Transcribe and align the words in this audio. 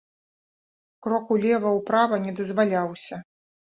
Крок 1.07 1.25
улева-ўправа 1.35 2.21
не 2.27 2.35
дазваляўся. 2.41 3.15